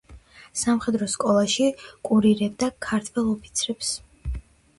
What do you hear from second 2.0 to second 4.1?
კურირებდა ქართველ ოფიცრებს.